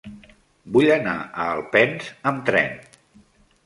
[0.77, 2.77] Vull anar a Alpens amb tren.